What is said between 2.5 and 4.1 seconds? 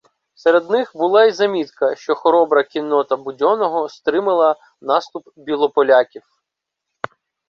кіннота Будьонного